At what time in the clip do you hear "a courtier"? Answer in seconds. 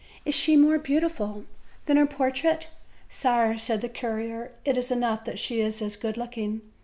3.83-4.51